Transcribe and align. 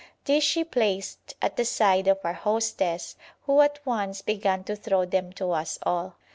These 0.25 0.43
she 0.43 0.63
placed 0.63 1.35
at 1.43 1.57
the 1.57 1.63
side 1.63 2.07
of 2.07 2.17
our 2.23 2.33
hostess, 2.33 3.15
who 3.43 3.61
at 3.61 3.85
once 3.85 4.23
began 4.23 4.63
to 4.63 4.75
throw 4.75 5.05
them 5.05 5.31
to 5.33 5.51
us 5.51 5.77
all. 5.83 6.15